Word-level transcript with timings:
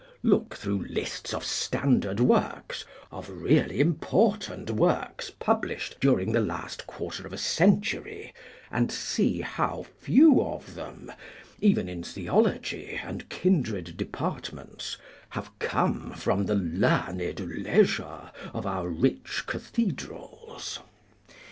Look 0.23 0.55
through 0.55 0.87
lists 0.89 1.31
of 1.31 1.45
standard 1.45 2.19
works, 2.19 2.85
of 3.11 3.29
really 3.29 3.79
important 3.79 4.71
works, 4.71 5.29
published 5.29 5.99
during 5.99 6.31
the 6.31 6.41
last 6.41 6.87
quarter 6.87 7.27
of 7.27 7.33
a 7.33 7.37
century, 7.37 8.33
and 8.71 8.91
see 8.91 9.41
how 9.41 9.85
few 9.99 10.41
of 10.41 10.73
them, 10.73 11.11
even 11.59 11.87
in 11.87 12.01
theology 12.01 12.99
and 13.03 13.29
kindred 13.29 13.95
departments, 13.95 14.97
have 15.29 15.51
come 15.59 16.13
from 16.13 16.47
the 16.47 16.55
"learned 16.55 17.39
leasure" 17.61 18.31
of 18.55 18.65
our 18.65 18.89
rich 18.89 19.43
cathedrals. 19.45 20.79